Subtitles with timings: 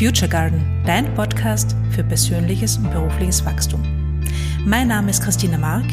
[0.00, 3.82] Future Garden, dein Podcast für persönliches und berufliches Wachstum.
[4.64, 5.84] Mein Name ist Christina Mark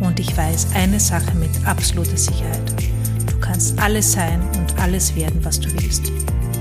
[0.00, 2.72] und ich weiß eine Sache mit absoluter Sicherheit.
[3.30, 6.10] Du kannst alles sein und alles werden, was du willst.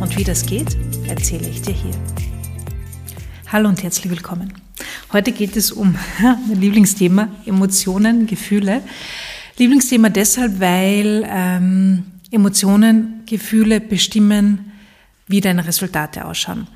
[0.01, 0.75] Und wie das geht,
[1.07, 1.93] erzähle ich dir hier.
[3.49, 4.51] Hallo und herzlich willkommen.
[5.13, 8.81] Heute geht es um mein Lieblingsthema, Emotionen, Gefühle.
[9.57, 14.72] Lieblingsthema deshalb, weil ähm, Emotionen, Gefühle bestimmen,
[15.27, 16.67] wie deine Resultate ausschauen.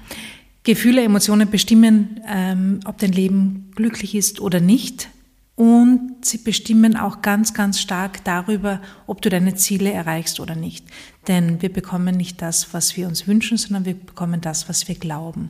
[0.63, 5.09] Gefühle, Emotionen bestimmen, ähm, ob dein Leben glücklich ist oder nicht.
[5.55, 10.85] Und sie bestimmen auch ganz, ganz stark darüber, ob du deine Ziele erreichst oder nicht.
[11.27, 14.95] Denn wir bekommen nicht das, was wir uns wünschen, sondern wir bekommen das, was wir
[14.95, 15.49] glauben.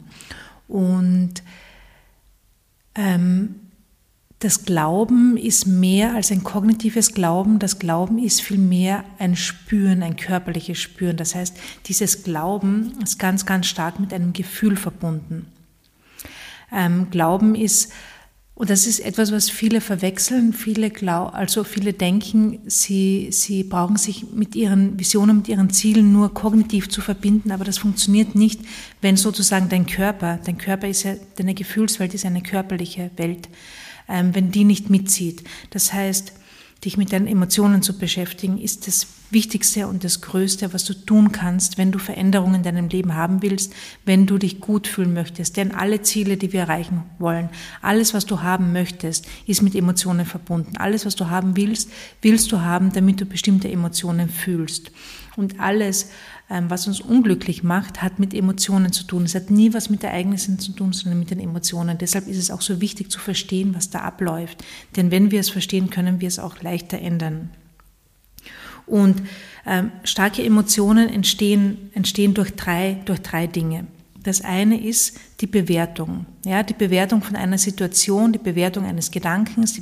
[0.68, 1.44] Und
[2.96, 3.55] ähm,
[4.40, 7.58] das Glauben ist mehr als ein kognitives Glauben.
[7.58, 11.18] Das Glauben ist vielmehr ein Spüren, ein körperliches Spüren.
[11.18, 15.48] Das heißt, dieses Glauben ist ganz, ganz stark mit einem Gefühl verbunden.
[16.72, 17.91] Ähm, Glauben ist,
[18.54, 23.98] und das ist etwas, was viele verwechseln, viele glauben, also viele denken, sie, sie brauchen
[23.98, 28.62] sich mit ihren Visionen, mit ihren Zielen nur kognitiv zu verbinden, aber das funktioniert nicht,
[29.02, 33.48] wenn sozusagen dein Körper, dein Körper ist ja, deine Gefühlswelt ist eine körperliche Welt
[34.08, 35.44] wenn die nicht mitzieht.
[35.70, 36.34] Das heißt,
[36.86, 41.32] dich mit deinen Emotionen zu beschäftigen, ist das Wichtigste und das Größte, was du tun
[41.34, 43.74] kannst, wenn du Veränderungen in deinem Leben haben willst,
[44.05, 45.58] wenn du dich gut fühlen möchtest.
[45.58, 47.49] Denn alle Ziele, die wir erreichen wollen,
[47.82, 50.77] alles, was du haben möchtest, ist mit Emotionen verbunden.
[50.77, 51.90] Alles, was du haben willst,
[52.21, 54.92] willst du haben, damit du bestimmte Emotionen fühlst.
[55.38, 56.10] Und alles,
[56.49, 59.24] ähm, was uns unglücklich macht, hat mit Emotionen zu tun.
[59.24, 61.99] Es hat nie was mit Ereignissen zu tun, sondern mit den Emotionen.
[61.99, 64.66] Deshalb ist es auch so wichtig zu verstehen, was da abläuft.
[64.96, 67.52] Denn wenn wir es verstehen, können wir es auch leichter ändern.
[68.88, 69.22] Und
[69.68, 73.85] ähm, starke Emotionen entstehen, entstehen durch drei, durch drei Dinge.
[74.24, 76.25] Das eine ist die Bewertung.
[76.46, 79.81] Ja, die Bewertung von einer Situation, die Bewertung eines Gedankens, die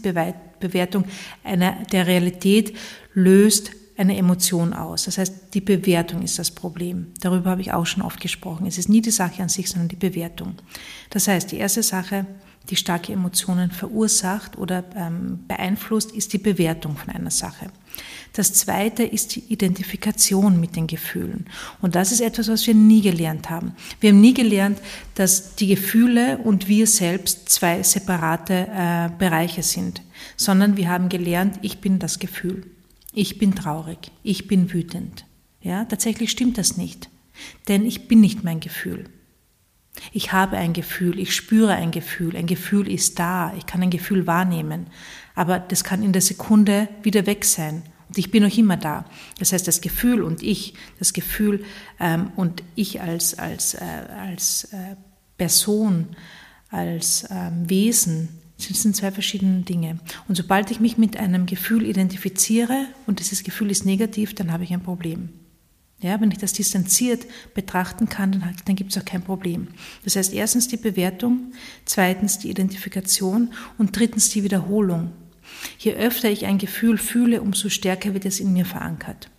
[0.60, 1.06] Bewertung
[1.44, 2.76] einer, der Realität
[3.14, 5.04] löst eine Emotion aus.
[5.04, 7.08] Das heißt, die Bewertung ist das Problem.
[7.22, 8.68] Darüber habe ich auch schon oft gesprochen.
[8.68, 10.56] Es ist nie die Sache an sich, sondern die Bewertung.
[11.10, 12.26] Das heißt, die erste Sache,
[12.70, 17.68] die starke Emotionen verursacht oder ähm, beeinflusst, ist die Bewertung von einer Sache.
[18.34, 21.46] Das zweite ist die Identifikation mit den Gefühlen.
[21.82, 23.74] Und das ist etwas, was wir nie gelernt haben.
[24.02, 24.80] Wir haben nie gelernt,
[25.14, 30.02] dass die Gefühle und wir selbst zwei separate äh, Bereiche sind,
[30.36, 32.75] sondern wir haben gelernt, ich bin das Gefühl.
[33.18, 35.26] Ich bin traurig, ich bin wütend.
[35.62, 37.10] Ja, tatsächlich stimmt das nicht,
[37.70, 39.06] denn ich bin nicht mein Gefühl.
[40.12, 43.90] Ich habe ein Gefühl, ich spüre ein Gefühl, ein Gefühl ist da, ich kann ein
[43.90, 44.88] Gefühl wahrnehmen,
[45.34, 49.06] aber das kann in der Sekunde wieder weg sein und ich bin noch immer da.
[49.40, 51.64] Das heißt, das Gefühl und ich, das Gefühl
[52.02, 53.86] ähm, und ich als, als, äh,
[54.20, 54.98] als äh,
[55.38, 56.18] Person,
[56.70, 60.00] als ähm, Wesen, das sind zwei verschiedene Dinge.
[60.28, 64.64] Und sobald ich mich mit einem Gefühl identifiziere und dieses Gefühl ist negativ, dann habe
[64.64, 65.30] ich ein Problem.
[66.02, 69.70] Ja, wenn ich das distanziert betrachten kann, dann, dann gibt es auch kein Problem.
[70.04, 71.54] Das heißt, erstens die Bewertung,
[71.86, 75.12] zweitens die Identifikation und drittens die Wiederholung.
[75.80, 79.30] Je öfter ich ein Gefühl fühle, umso stärker wird es in mir verankert.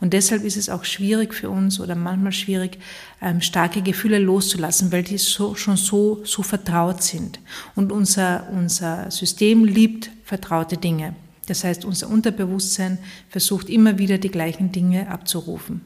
[0.00, 2.78] Und deshalb ist es auch schwierig für uns oder manchmal schwierig,
[3.20, 7.40] ähm, starke Gefühle loszulassen, weil die so, schon so, so vertraut sind.
[7.74, 11.14] Und unser, unser System liebt vertraute Dinge.
[11.46, 12.98] Das heißt, unser Unterbewusstsein
[13.28, 15.80] versucht immer wieder die gleichen Dinge abzurufen.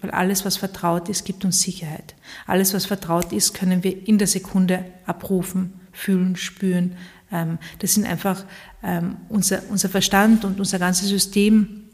[0.00, 2.14] Weil alles, was vertraut ist, gibt uns Sicherheit.
[2.46, 6.92] Alles, was vertraut ist, können wir in der Sekunde abrufen, fühlen, spüren.
[7.32, 8.44] Ähm, das sind einfach
[8.82, 11.87] ähm, unser, unser Verstand und unser ganzes System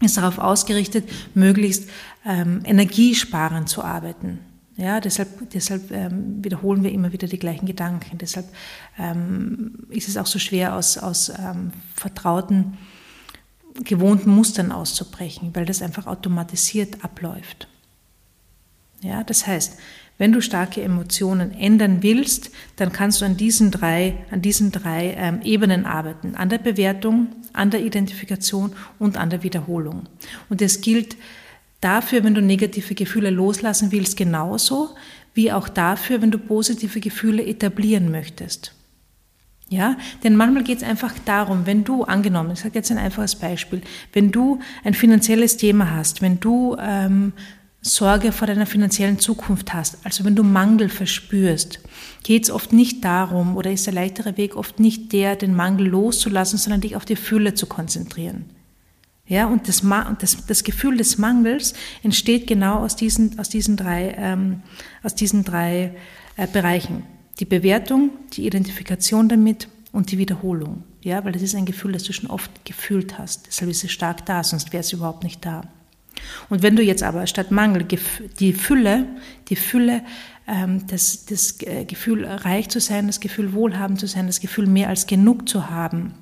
[0.00, 1.88] ist darauf ausgerichtet, möglichst
[2.24, 4.38] ähm, energiesparend zu arbeiten.
[4.76, 8.16] Ja, deshalb, deshalb ähm, wiederholen wir immer wieder die gleichen Gedanken.
[8.16, 8.46] Deshalb
[8.98, 12.78] ähm, ist es auch so schwer, aus, aus ähm, vertrauten,
[13.84, 17.68] gewohnten Mustern auszubrechen, weil das einfach automatisiert abläuft.
[19.02, 19.78] Ja, das heißt,
[20.20, 25.14] wenn du starke Emotionen ändern willst, dann kannst du an diesen drei, an diesen drei
[25.16, 26.34] ähm, Ebenen arbeiten.
[26.34, 30.10] An der Bewertung, an der Identifikation und an der Wiederholung.
[30.50, 31.16] Und es gilt
[31.80, 34.90] dafür, wenn du negative Gefühle loslassen willst, genauso
[35.32, 38.74] wie auch dafür, wenn du positive Gefühle etablieren möchtest.
[39.70, 43.36] Ja, denn manchmal geht es einfach darum, wenn du, angenommen, ich sage jetzt ein einfaches
[43.36, 43.80] Beispiel,
[44.12, 47.32] wenn du ein finanzielles Thema hast, wenn du ähm,
[47.82, 51.80] Sorge vor deiner finanziellen Zukunft hast, also wenn du Mangel verspürst,
[52.22, 55.86] geht es oft nicht darum oder ist der leichtere Weg oft nicht der, den Mangel
[55.86, 58.44] loszulassen, sondern dich auf die Fülle zu konzentrieren.
[59.26, 59.82] Ja, und das,
[60.18, 61.72] das, das Gefühl des Mangels
[62.02, 64.62] entsteht genau aus diesen, aus diesen drei, ähm,
[65.02, 65.94] aus diesen drei
[66.36, 67.04] äh, Bereichen.
[67.38, 70.82] Die Bewertung, die Identifikation damit und die Wiederholung.
[71.02, 73.46] Ja, weil das ist ein Gefühl, das du schon oft gefühlt hast.
[73.46, 75.62] Deshalb ist es stark da, sonst wäre es überhaupt nicht da.
[76.48, 79.06] Und wenn du jetzt aber statt Mangel die Fülle,
[79.48, 80.02] die Fülle,
[80.46, 84.66] ähm, das, das äh, Gefühl reich zu sein, das Gefühl wohlhabend zu sein, das Gefühl
[84.66, 86.14] mehr als genug zu haben,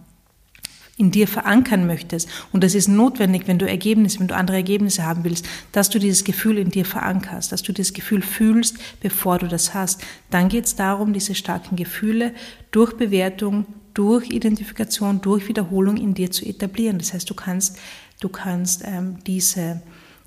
[0.99, 5.05] in dir verankern möchtest, und das ist notwendig, wenn du Ergebnisse, wenn du andere Ergebnisse
[5.05, 9.39] haben willst, dass du dieses Gefühl in dir verankerst, dass du dieses Gefühl fühlst, bevor
[9.39, 12.35] du das hast, dann geht es darum, diese starken Gefühle
[12.73, 16.99] durch Bewertung, durch Identifikation, durch Wiederholung in dir zu etablieren.
[16.99, 17.79] Das heißt, du kannst,
[18.21, 19.83] du kannst ähm, diese,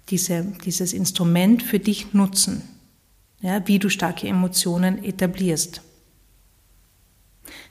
[0.09, 2.63] diese, dieses Instrument für dich nutzen,
[3.41, 5.81] ja, wie du starke Emotionen etablierst.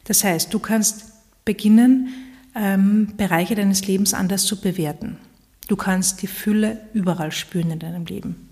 [0.05, 1.13] Das heißt, du kannst
[1.45, 2.09] beginnen,
[2.55, 5.19] ähm, Bereiche deines Lebens anders zu bewerten.
[5.69, 8.49] Du kannst die Fülle überall spüren in deinem Leben.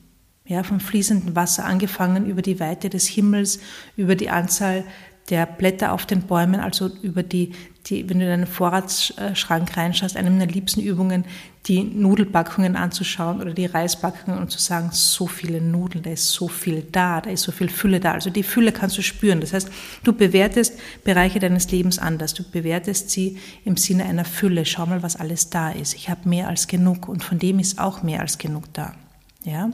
[0.46, 3.58] Ja, vom fließenden Wasser angefangen über die Weite des Himmels,
[3.96, 4.84] über die Anzahl
[5.30, 7.52] der Blätter auf den Bäumen, also über die,
[7.86, 11.24] die, wenn du in deinen Vorratsschrank reinschaust, eine meiner liebsten Übungen,
[11.66, 16.48] die Nudelpackungen anzuschauen oder die Reispackungen und zu sagen, so viele Nudeln, da ist so
[16.48, 18.12] viel da, da ist so viel Fülle da.
[18.12, 19.40] Also die Fülle kannst du spüren.
[19.40, 19.70] Das heißt,
[20.04, 22.32] du bewertest Bereiche deines Lebens anders.
[22.32, 24.64] Du bewertest sie im Sinne einer Fülle.
[24.64, 25.94] Schau mal, was alles da ist.
[25.94, 28.94] Ich habe mehr als genug und von dem ist auch mehr als genug da.
[29.44, 29.72] Ja?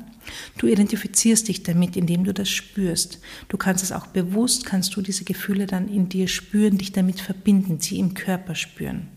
[0.59, 3.21] Du identifizierst dich damit, indem du das spürst.
[3.49, 7.21] Du kannst es auch bewusst, kannst du diese Gefühle dann in dir spüren, dich damit
[7.21, 9.09] verbinden, sie im Körper spüren.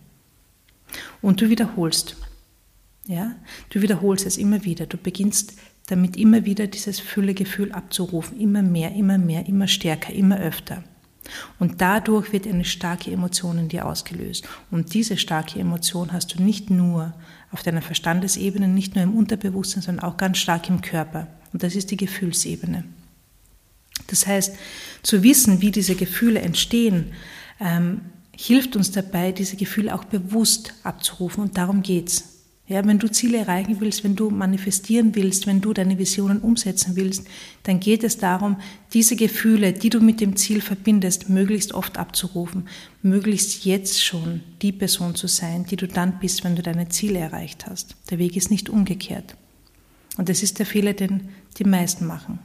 [1.22, 2.16] Und du wiederholst.
[3.06, 3.36] Ja?
[3.70, 4.86] Du wiederholst es immer wieder.
[4.86, 5.54] Du beginnst
[5.88, 8.40] damit immer wieder dieses Füllegefühl abzurufen.
[8.40, 10.84] Immer mehr, immer mehr, immer stärker, immer öfter.
[11.60, 14.48] Und dadurch wird eine starke Emotion in dir ausgelöst.
[14.72, 17.14] Und diese starke Emotion hast du nicht nur
[17.52, 21.28] auf deiner Verstandesebene, nicht nur im Unterbewusstsein, sondern auch ganz stark im Körper.
[21.54, 22.84] Und das ist die Gefühlsebene.
[24.08, 24.56] Das heißt,
[25.04, 27.14] zu wissen, wie diese Gefühle entstehen,
[27.60, 28.02] ähm,
[28.32, 31.44] hilft uns dabei, diese Gefühle auch bewusst abzurufen.
[31.44, 32.37] Und darum geht's.
[32.70, 36.98] Ja, wenn du Ziele erreichen willst, wenn du manifestieren willst, wenn du deine Visionen umsetzen
[36.98, 37.26] willst,
[37.64, 38.58] dann geht es darum,
[38.94, 42.68] diese Gefühle, die du mit dem Ziel verbindest, möglichst oft abzurufen,
[43.02, 47.20] möglichst jetzt schon die Person zu sein, die du dann bist, wenn du deine Ziele
[47.20, 47.96] erreicht hast.
[48.10, 49.38] Der Weg ist nicht umgekehrt.
[50.18, 52.40] Und das ist der Fehler, den die meisten machen.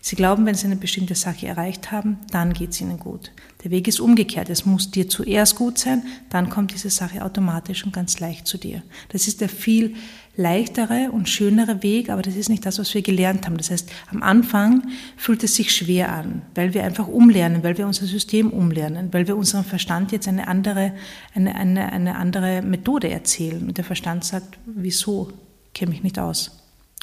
[0.00, 3.30] Sie glauben, wenn sie eine bestimmte Sache erreicht haben, dann geht es ihnen gut.
[3.62, 4.50] Der Weg ist umgekehrt.
[4.50, 8.58] Es muss dir zuerst gut sein, dann kommt diese Sache automatisch und ganz leicht zu
[8.58, 8.82] dir.
[9.08, 9.94] Das ist der viel
[10.36, 13.56] leichtere und schönere Weg, aber das ist nicht das, was wir gelernt haben.
[13.56, 17.86] Das heißt, am Anfang fühlt es sich schwer an, weil wir einfach umlernen, weil wir
[17.86, 20.92] unser System umlernen, weil wir unserem Verstand jetzt eine andere,
[21.34, 23.66] eine, eine, eine andere Methode erzählen.
[23.66, 25.32] Und der Verstand sagt, wieso?
[25.74, 26.57] Kenne mich nicht aus.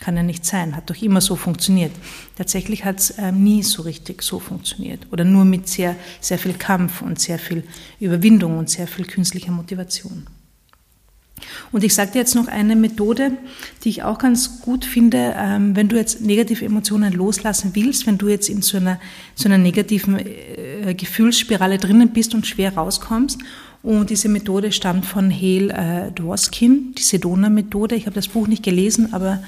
[0.06, 1.92] Kann ja nicht sein, hat doch immer so funktioniert.
[2.38, 6.54] Tatsächlich hat es äh, nie so richtig so funktioniert oder nur mit sehr, sehr viel
[6.54, 7.64] Kampf und sehr viel
[8.00, 10.28] Überwindung und sehr viel künstlicher Motivation.
[11.72, 13.32] Und ich sage dir jetzt noch eine Methode,
[13.84, 18.20] die ich auch ganz gut finde, ähm, wenn du jetzt negative Emotionen loslassen willst, wenn
[18.20, 19.00] du jetzt in so einer,
[19.34, 23.40] so einer negativen äh, Gefühlsspirale drinnen bist und schwer rauskommst.
[23.82, 27.96] Und diese Methode stammt von Hale äh, Dworskin, die Sedona-Methode.
[27.96, 29.42] Ich habe das Buch nicht gelesen, aber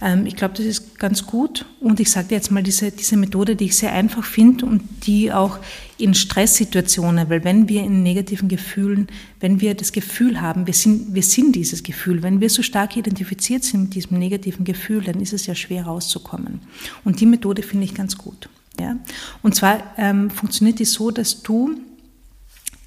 [0.00, 1.64] ähm, ich glaube, das ist ganz gut.
[1.80, 5.32] Und ich sage jetzt mal diese, diese Methode, die ich sehr einfach finde und die
[5.32, 5.58] auch
[5.98, 9.08] in Stresssituationen, weil wenn wir in negativen Gefühlen,
[9.40, 12.96] wenn wir das Gefühl haben, wir sind, wir sind dieses Gefühl, wenn wir so stark
[12.96, 16.60] identifiziert sind mit diesem negativen Gefühl, dann ist es ja schwer rauszukommen.
[17.04, 18.50] Und die Methode finde ich ganz gut.
[18.78, 18.96] Ja?
[19.42, 21.76] Und zwar ähm, funktioniert die so, dass du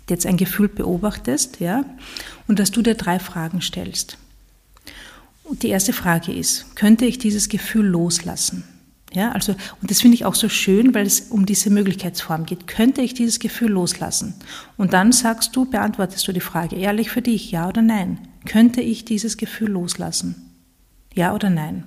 [0.09, 1.85] jetzt ein Gefühl beobachtest, ja,
[2.47, 4.17] und dass du dir drei Fragen stellst.
[5.49, 8.63] Und die erste Frage ist, könnte ich dieses Gefühl loslassen?
[9.11, 12.67] Ja, also, und das finde ich auch so schön, weil es um diese Möglichkeitsform geht.
[12.67, 14.35] Könnte ich dieses Gefühl loslassen?
[14.77, 18.19] Und dann sagst du, beantwortest du die Frage ehrlich für dich, ja oder nein?
[18.45, 20.35] Könnte ich dieses Gefühl loslassen?
[21.15, 21.85] Ja oder nein?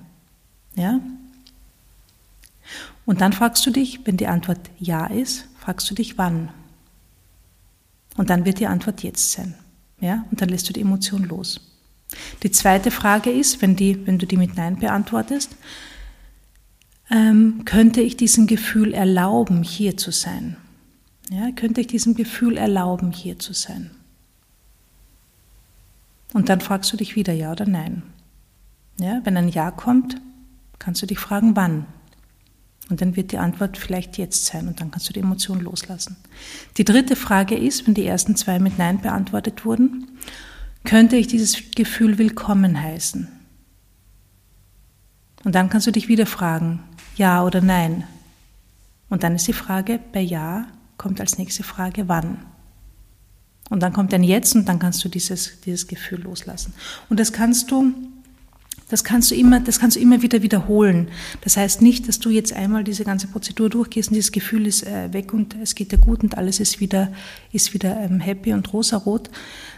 [0.75, 0.99] Ja?
[3.07, 6.49] Und dann fragst du dich, wenn die Antwort ja ist, fragst du dich wann?
[8.17, 9.55] Und dann wird die Antwort jetzt sein.
[10.01, 10.25] Ja?
[10.33, 11.72] Und dann lässt du die Emotion los.
[12.43, 15.57] Die zweite Frage ist, wenn, die, wenn du die mit Nein beantwortest,
[17.11, 20.57] ähm, könnte ich diesem Gefühl erlauben, hier zu sein?
[21.31, 23.91] Ja, könnte ich diesem Gefühl erlauben, hier zu sein?
[26.33, 28.03] Und dann fragst du dich wieder Ja oder Nein.
[28.99, 30.21] Ja, wenn ein Ja kommt,
[30.79, 31.87] kannst du dich fragen, wann.
[32.91, 36.17] Und dann wird die Antwort vielleicht jetzt sein und dann kannst du die Emotion loslassen.
[36.77, 40.12] Die dritte Frage ist, wenn die ersten zwei mit Nein beantwortet wurden,
[40.85, 43.29] könnte ich dieses Gefühl willkommen heißen?
[45.45, 46.83] Und dann kannst du dich wieder fragen,
[47.17, 48.05] ja oder nein.
[49.09, 52.45] Und dann ist die Frage, bei ja kommt als nächste Frage, wann.
[53.71, 56.75] Und dann kommt ein Jetzt und dann kannst du dieses, dieses Gefühl loslassen.
[57.09, 57.95] Und das kannst du
[58.93, 61.09] das kannst du immer, das kannst du immer wieder wiederholen.
[61.41, 64.87] Das heißt nicht, dass du jetzt einmal diese ganze Prozedur durchgehst und dieses Gefühl ist
[64.87, 67.11] äh, weg und es geht dir gut und alles ist wieder,
[67.53, 69.31] ist wieder ähm, happy und rosarot,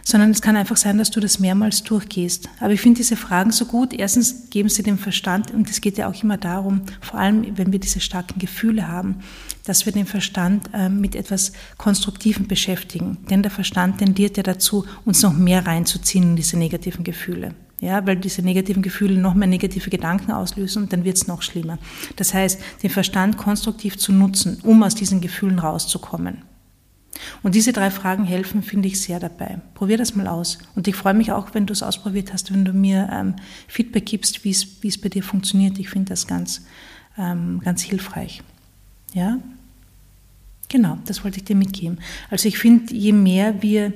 [0.02, 2.48] sondern es kann einfach sein, dass du das mehrmals durchgehst.
[2.58, 3.92] Aber ich finde diese Fragen so gut.
[3.92, 7.70] Erstens geben sie dem Verstand und es geht ja auch immer darum, vor allem wenn
[7.70, 9.20] wir diese starken Gefühle haben,
[9.64, 13.18] dass wir den Verstand äh, mit etwas Konstruktivem beschäftigen.
[13.30, 18.06] Denn der Verstand tendiert ja dazu, uns noch mehr reinzuziehen in diese negativen Gefühle ja,
[18.06, 21.78] weil diese negativen Gefühle noch mehr negative Gedanken auslösen und dann wird es noch schlimmer.
[22.16, 26.42] Das heißt, den Verstand konstruktiv zu nutzen, um aus diesen Gefühlen rauszukommen.
[27.42, 29.60] Und diese drei Fragen helfen, finde ich, sehr dabei.
[29.74, 30.58] Probier das mal aus.
[30.74, 33.36] Und ich freue mich auch, wenn du es ausprobiert hast, wenn du mir ähm,
[33.68, 35.78] Feedback gibst, wie es bei dir funktioniert.
[35.78, 36.62] Ich finde das ganz,
[37.16, 38.42] ähm, ganz hilfreich.
[39.12, 39.38] Ja?
[40.68, 41.98] Genau, das wollte ich dir mitgeben.
[42.30, 43.92] Also ich finde, je mehr wir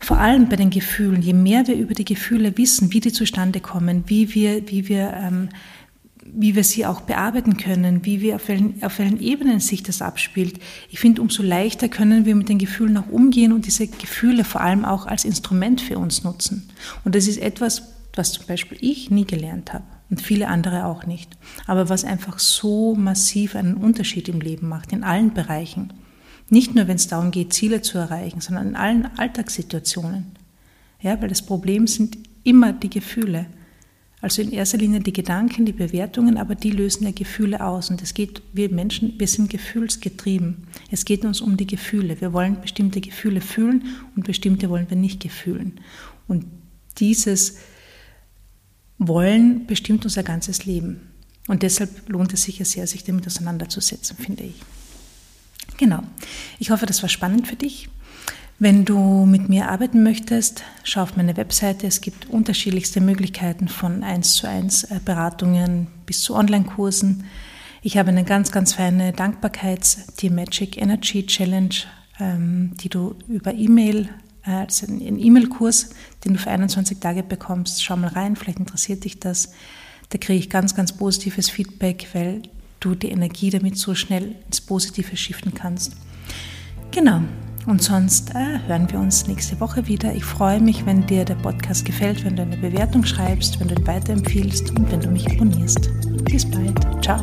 [0.00, 3.60] vor allem bei den Gefühlen, je mehr wir über die Gefühle wissen, wie die zustande
[3.60, 5.48] kommen, wie wir, wie wir, ähm,
[6.24, 10.02] wie wir sie auch bearbeiten können, wie wir auf welchen, auf welchen Ebenen sich das
[10.02, 10.60] abspielt.
[10.90, 14.60] Ich finde, umso leichter können wir mit den Gefühlen auch umgehen und diese Gefühle vor
[14.60, 16.68] allem auch als Instrument für uns nutzen.
[17.04, 17.82] Und das ist etwas,
[18.14, 21.36] was zum Beispiel ich nie gelernt habe und viele andere auch nicht.
[21.66, 25.92] Aber was einfach so massiv einen Unterschied im Leben macht, in allen Bereichen.
[26.50, 30.26] Nicht nur, wenn es darum geht, Ziele zu erreichen, sondern in allen Alltagssituationen.
[31.00, 33.46] Ja, weil das Problem sind immer die Gefühle.
[34.20, 37.90] Also in erster Linie die Gedanken, die Bewertungen, aber die lösen ja Gefühle aus.
[37.90, 40.66] Und es geht, wir Menschen, wir sind gefühlsgetrieben.
[40.90, 42.20] Es geht uns um die Gefühle.
[42.20, 43.84] Wir wollen bestimmte Gefühle fühlen
[44.16, 45.80] und bestimmte wollen wir nicht gefühlen.
[46.26, 46.46] Und
[46.98, 47.58] dieses
[48.98, 51.00] Wollen bestimmt unser ganzes Leben.
[51.46, 54.56] Und deshalb lohnt es sich ja sehr, sich damit auseinanderzusetzen, finde ich.
[55.78, 56.02] Genau.
[56.58, 57.88] Ich hoffe, das war spannend für dich.
[58.58, 61.86] Wenn du mit mir arbeiten möchtest, schau auf meine Webseite.
[61.86, 67.24] Es gibt unterschiedlichste Möglichkeiten von 1 zu 1 äh, Beratungen bis zu Online-Kursen.
[67.82, 71.74] Ich habe eine ganz, ganz feine Dankbarkeits die Magic Energy Challenge,
[72.18, 74.08] ähm, die du über E-Mail,
[74.44, 75.90] äh, also ein E-Mail-Kurs,
[76.24, 77.84] den du für 21 Tage bekommst.
[77.84, 79.52] Schau mal rein, vielleicht interessiert dich das.
[80.08, 82.42] Da kriege ich ganz, ganz positives Feedback, weil
[82.80, 85.96] du die Energie damit so schnell ins Positive shiften kannst.
[86.90, 87.22] Genau.
[87.66, 90.14] Und sonst äh, hören wir uns nächste Woche wieder.
[90.14, 93.74] Ich freue mich, wenn dir der Podcast gefällt, wenn du eine Bewertung schreibst, wenn du
[93.74, 95.90] ihn weiterempfiehlst und wenn du mich abonnierst.
[96.24, 97.04] Bis bald.
[97.04, 97.22] Ciao.